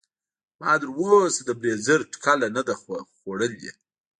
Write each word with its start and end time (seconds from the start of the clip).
ما 0.59 0.71
تر 0.81 0.89
اوسه 0.99 1.41
د 1.45 1.49
بریځر 1.59 1.99
ټکله 2.13 2.47
نده 2.55 2.73
خودلي. 3.19 3.71